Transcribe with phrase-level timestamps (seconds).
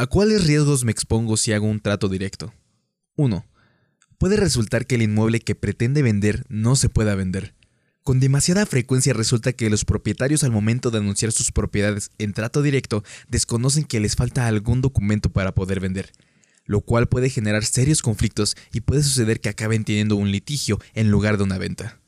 [0.00, 2.54] ¿A cuáles riesgos me expongo si hago un trato directo?
[3.16, 3.44] 1.
[4.16, 7.54] Puede resultar que el inmueble que pretende vender no se pueda vender.
[8.02, 12.62] Con demasiada frecuencia resulta que los propietarios al momento de anunciar sus propiedades en trato
[12.62, 16.12] directo desconocen que les falta algún documento para poder vender,
[16.64, 21.10] lo cual puede generar serios conflictos y puede suceder que acaben teniendo un litigio en
[21.10, 22.00] lugar de una venta.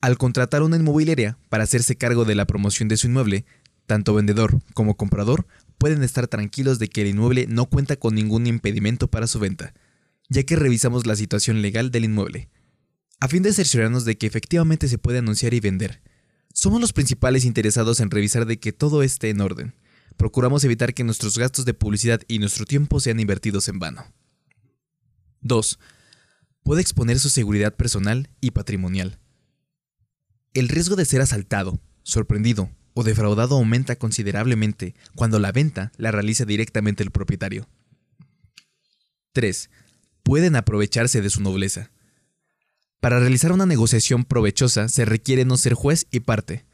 [0.00, 3.44] Al contratar una inmobiliaria para hacerse cargo de la promoción de su inmueble,
[3.86, 5.46] tanto vendedor como comprador
[5.84, 9.74] pueden estar tranquilos de que el inmueble no cuenta con ningún impedimento para su venta,
[10.30, 12.48] ya que revisamos la situación legal del inmueble,
[13.20, 16.00] a fin de cerciorarnos de que efectivamente se puede anunciar y vender.
[16.54, 19.74] Somos los principales interesados en revisar de que todo esté en orden.
[20.16, 24.10] Procuramos evitar que nuestros gastos de publicidad y nuestro tiempo sean invertidos en vano.
[25.42, 25.78] 2.
[26.62, 29.18] Puede exponer su seguridad personal y patrimonial.
[30.54, 36.44] El riesgo de ser asaltado, sorprendido o defraudado aumenta considerablemente cuando la venta la realiza
[36.44, 37.68] directamente el propietario.
[39.32, 39.68] 3.
[40.22, 41.90] Pueden aprovecharse de su nobleza.
[43.00, 46.64] Para realizar una negociación provechosa se requiere no ser juez y parte.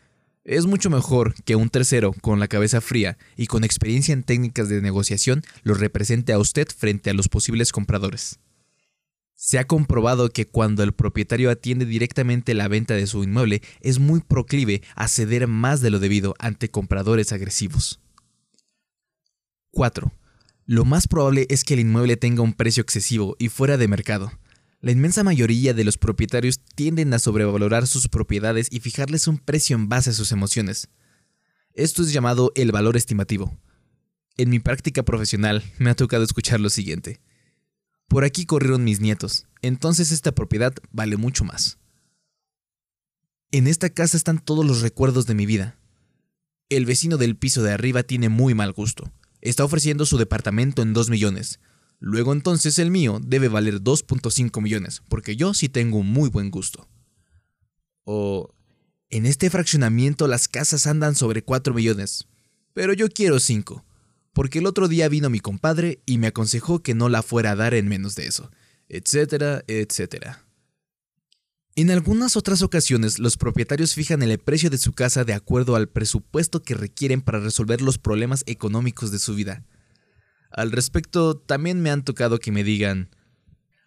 [0.44, 4.68] Es mucho mejor que un tercero con la cabeza fría y con experiencia en técnicas
[4.68, 8.38] de negociación lo represente a usted frente a los posibles compradores.
[9.42, 13.98] Se ha comprobado que cuando el propietario atiende directamente la venta de su inmueble es
[13.98, 18.00] muy proclive a ceder más de lo debido ante compradores agresivos.
[19.70, 20.12] 4.
[20.66, 24.30] Lo más probable es que el inmueble tenga un precio excesivo y fuera de mercado.
[24.82, 29.74] La inmensa mayoría de los propietarios tienden a sobrevalorar sus propiedades y fijarles un precio
[29.74, 30.90] en base a sus emociones.
[31.72, 33.56] Esto es llamado el valor estimativo.
[34.36, 37.20] En mi práctica profesional me ha tocado escuchar lo siguiente.
[38.10, 41.78] Por aquí corrieron mis nietos, entonces esta propiedad vale mucho más.
[43.50, 45.78] En esta casa están todos los recuerdos de mi vida.
[46.68, 49.10] El vecino del piso de arriba tiene muy mal gusto.
[49.40, 51.60] Está ofreciendo su departamento en 2 millones,
[52.00, 56.88] Luego entonces el mío debe valer 2.5 millones, porque yo sí tengo muy buen gusto.
[58.04, 58.54] O
[59.10, 62.26] en este fraccionamiento las casas andan sobre 4 millones,
[62.72, 63.84] pero yo quiero 5,
[64.32, 67.56] porque el otro día vino mi compadre y me aconsejó que no la fuera a
[67.56, 68.50] dar en menos de eso,
[68.88, 70.44] etcétera, etcétera.
[71.76, 75.88] En algunas otras ocasiones, los propietarios fijan el precio de su casa de acuerdo al
[75.88, 79.64] presupuesto que requieren para resolver los problemas económicos de su vida.
[80.50, 83.08] Al respecto, también me han tocado que me digan,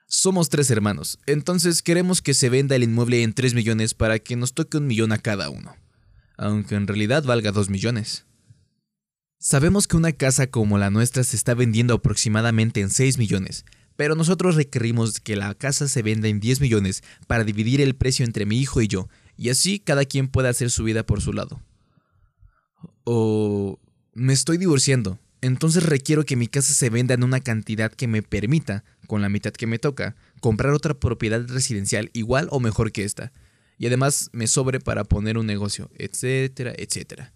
[0.07, 4.35] somos tres hermanos, entonces queremos que se venda el inmueble en 3 millones para que
[4.35, 5.75] nos toque un millón a cada uno,
[6.37, 8.25] aunque en realidad valga 2 millones.
[9.45, 13.65] Sabemos que una casa como la nuestra se está vendiendo aproximadamente en 6 millones,
[13.97, 18.23] pero nosotros requerimos que la casa se venda en 10 millones para dividir el precio
[18.23, 21.33] entre mi hijo y yo, y así cada quien pueda hacer su vida por su
[21.33, 21.59] lado.
[23.03, 23.79] O
[24.13, 28.21] me estoy divorciando, entonces requiero que mi casa se venda en una cantidad que me
[28.21, 33.03] permita, con la mitad que me toca, comprar otra propiedad residencial igual o mejor que
[33.03, 33.33] esta.
[33.77, 37.33] Y además me sobre para poner un negocio, etcétera, etcétera.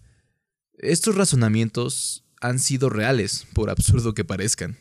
[0.78, 4.78] Estos razonamientos han sido reales, por absurdo que parezcan.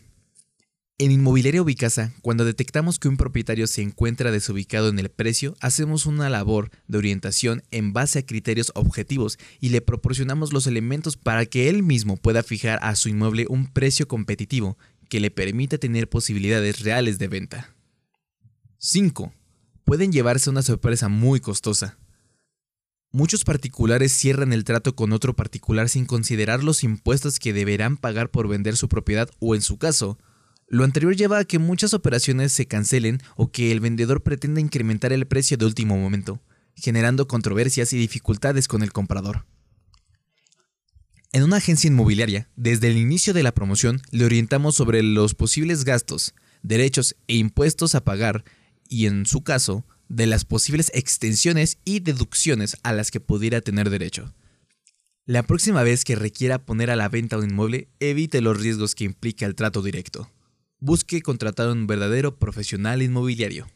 [0.99, 6.05] En Inmobiliaria Ubicasa, cuando detectamos que un propietario se encuentra desubicado en el precio, hacemos
[6.05, 11.47] una labor de orientación en base a criterios objetivos y le proporcionamos los elementos para
[11.47, 14.77] que él mismo pueda fijar a su inmueble un precio competitivo
[15.09, 17.75] que le permita tener posibilidades reales de venta.
[18.77, 19.33] 5.
[19.83, 21.97] Pueden llevarse una sorpresa muy costosa.
[23.11, 28.29] Muchos particulares cierran el trato con otro particular sin considerar los impuestos que deberán pagar
[28.29, 30.17] por vender su propiedad o, en su caso,
[30.67, 35.13] lo anterior lleva a que muchas operaciones se cancelen o que el vendedor pretenda incrementar
[35.13, 36.41] el precio de último momento,
[36.75, 39.45] generando controversias y dificultades con el comprador.
[41.31, 45.85] En una agencia inmobiliaria, desde el inicio de la promoción, le orientamos sobre los posibles
[45.85, 48.43] gastos, derechos e impuestos a pagar
[48.89, 53.89] y, en su caso, de las posibles extensiones y deducciones a las que pudiera tener
[53.89, 54.33] derecho.
[55.25, 59.03] La próxima vez que requiera poner a la venta un inmueble, evite los riesgos que
[59.03, 60.31] implica el trato directo.
[60.79, 63.67] Busque contratar a un verdadero profesional inmobiliario.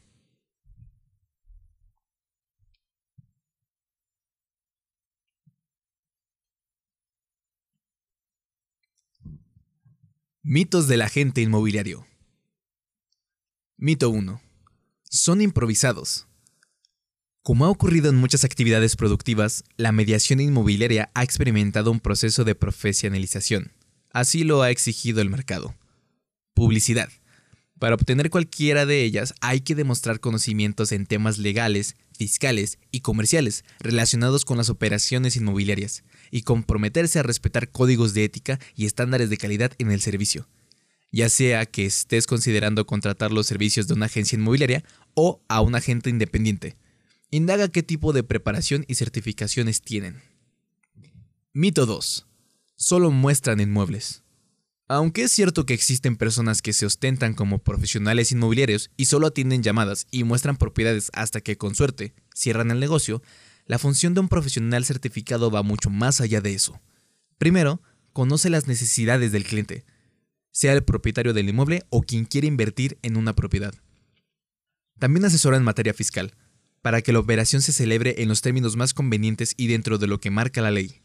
[10.44, 12.07] Mitos del agente inmobiliario.
[13.78, 14.50] Mito 1.
[15.13, 16.25] Son improvisados.
[17.44, 22.56] Como ha ocurrido en muchas actividades productivas, la mediación inmobiliaria ha experimentado un proceso de
[22.56, 23.74] profesionalización.
[24.13, 25.75] Así lo ha exigido el mercado.
[26.54, 27.10] Publicidad.
[27.78, 33.66] Para obtener cualquiera de ellas hay que demostrar conocimientos en temas legales, fiscales y comerciales
[33.81, 39.36] relacionados con las operaciones inmobiliarias y comprometerse a respetar códigos de ética y estándares de
[39.36, 40.48] calidad en el servicio,
[41.12, 45.75] ya sea que estés considerando contratar los servicios de una agencia inmobiliaria o a un
[45.75, 46.78] agente independiente.
[47.30, 50.22] Indaga qué tipo de preparación y certificaciones tienen.
[51.54, 52.28] Mito 2.
[52.75, 54.24] Solo muestran inmuebles.
[54.88, 59.64] Aunque es cierto que existen personas que se ostentan como profesionales inmobiliarios y solo atienden
[59.64, 63.22] llamadas y muestran propiedades hasta que con suerte cierran el negocio,
[63.66, 66.81] la función de un profesional certificado va mucho más allá de eso.
[67.38, 67.81] Primero,
[68.12, 69.86] conoce las necesidades del cliente,
[70.51, 73.74] sea el propietario del inmueble o quien quiere invertir en una propiedad.
[75.00, 76.33] También asesora en materia fiscal,
[76.81, 80.19] para que la operación se celebre en los términos más convenientes y dentro de lo
[80.19, 81.01] que marca la ley.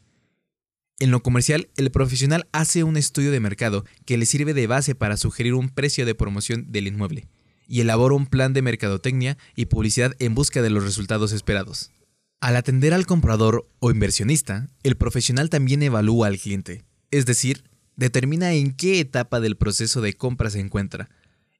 [0.99, 4.95] En lo comercial, el profesional hace un estudio de mercado que le sirve de base
[4.95, 7.27] para sugerir un precio de promoción del inmueble
[7.67, 11.91] y elabora un plan de mercadotecnia y publicidad en busca de los resultados esperados.
[12.39, 17.63] Al atender al comprador o inversionista, el profesional también evalúa al cliente, es decir,
[17.97, 21.09] determina en qué etapa del proceso de compra se encuentra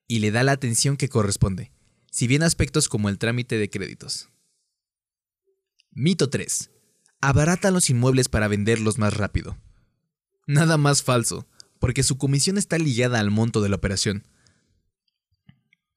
[0.07, 1.73] y le da la atención que corresponde,
[2.09, 4.29] si bien aspectos como el trámite de créditos.
[5.91, 6.69] Mito 3
[7.21, 9.57] abaratan los inmuebles para venderlos más rápido.
[10.45, 11.47] Nada más falso,
[11.79, 14.23] porque su comisión está ligada al monto de la operación.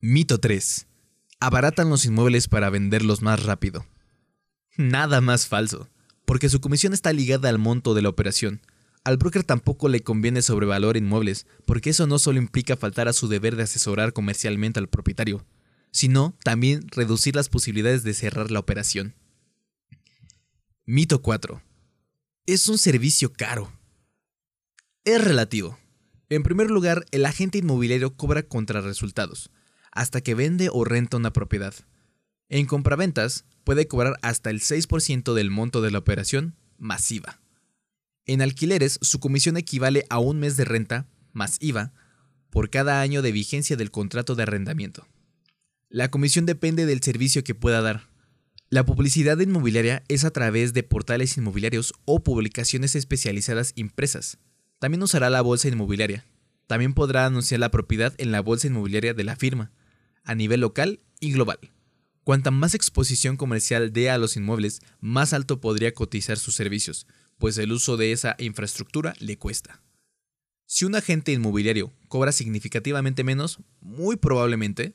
[0.01, 0.87] Mito 3.
[1.41, 3.87] Abaratan los inmuebles para venderlos más rápido.
[4.77, 5.89] Nada más falso,
[6.25, 8.61] porque su comisión está ligada al monto de la operación.
[9.03, 13.29] Al broker tampoco le conviene sobrevalor inmuebles, porque eso no solo implica faltar a su
[13.29, 15.47] deber de asesorar comercialmente al propietario,
[15.91, 19.15] sino también reducir las posibilidades de cerrar la operación.
[20.85, 21.63] Mito 4.
[22.47, 23.73] Es un servicio caro.
[25.05, 25.79] Es relativo.
[26.29, 29.51] En primer lugar, el agente inmobiliario cobra contra resultados,
[29.93, 31.75] hasta que vende o renta una propiedad.
[32.49, 37.40] En compraventas, puede cobrar hasta el 6% del monto de la operación masiva.
[38.27, 41.93] En alquileres, su comisión equivale a un mes de renta, más IVA,
[42.51, 45.07] por cada año de vigencia del contrato de arrendamiento.
[45.89, 48.09] La comisión depende del servicio que pueda dar.
[48.69, 54.39] La publicidad inmobiliaria es a través de portales inmobiliarios o publicaciones especializadas impresas.
[54.79, 56.25] También usará la bolsa inmobiliaria.
[56.69, 59.73] También podrá anunciar la propiedad en la bolsa inmobiliaria de la firma,
[60.23, 61.59] a nivel local y global.
[62.23, 67.09] Cuanta más exposición comercial dé a los inmuebles, más alto podría cotizar sus servicios,
[67.41, 69.83] pues el uso de esa infraestructura le cuesta.
[70.67, 74.95] Si un agente inmobiliario cobra significativamente menos, muy probablemente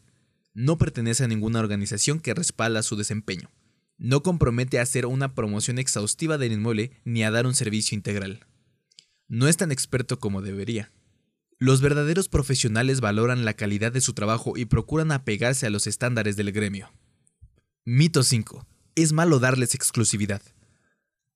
[0.53, 3.51] no pertenece a ninguna organización que respalda su desempeño
[3.97, 8.45] no compromete a hacer una promoción exhaustiva del inmueble ni a dar un servicio integral.
[9.27, 10.91] No es tan experto como debería.
[11.57, 16.35] Los verdaderos profesionales valoran la calidad de su trabajo y procuran apegarse a los estándares
[16.35, 16.91] del gremio.
[17.85, 18.67] Mito 5.
[18.95, 20.41] Es malo darles exclusividad.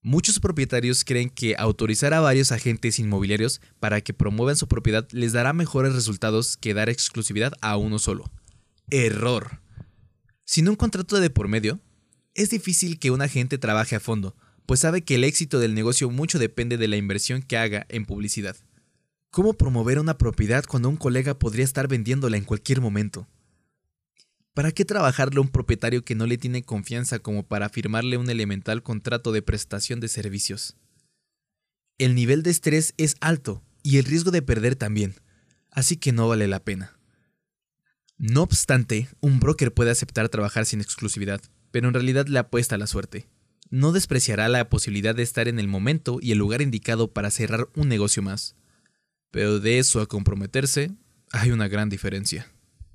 [0.01, 5.33] Muchos propietarios creen que autorizar a varios agentes inmobiliarios para que promuevan su propiedad les
[5.33, 8.31] dará mejores resultados que dar exclusividad a uno solo.
[8.89, 9.59] Error.
[10.45, 11.81] Sin un contrato de por medio,
[12.33, 16.09] es difícil que un agente trabaje a fondo, pues sabe que el éxito del negocio
[16.09, 18.55] mucho depende de la inversión que haga en publicidad.
[19.31, 23.27] ¿Cómo promover una propiedad cuando un colega podría estar vendiéndola en cualquier momento?
[24.59, 28.29] ¿Para qué trabajarle a un propietario que no le tiene confianza como para firmarle un
[28.29, 30.75] elemental contrato de prestación de servicios?
[31.97, 35.15] El nivel de estrés es alto y el riesgo de perder también,
[35.71, 36.99] así que no vale la pena.
[38.17, 41.39] No obstante, un broker puede aceptar trabajar sin exclusividad,
[41.71, 43.29] pero en realidad le apuesta a la suerte.
[43.69, 47.69] No despreciará la posibilidad de estar en el momento y el lugar indicado para cerrar
[47.77, 48.57] un negocio más.
[49.31, 50.91] Pero de eso a comprometerse,
[51.31, 52.51] hay una gran diferencia.